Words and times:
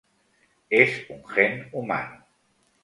Es 0.71 1.05
un 1.09 1.23
gen 1.27 1.69
humano. 1.73 2.25